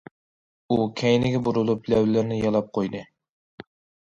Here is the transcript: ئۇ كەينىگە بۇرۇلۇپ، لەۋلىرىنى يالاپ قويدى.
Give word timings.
ئۇ 0.69 0.77
كەينىگە 1.01 1.41
بۇرۇلۇپ، 1.49 1.91
لەۋلىرىنى 1.95 2.39
يالاپ 2.41 2.73
قويدى. 2.79 3.05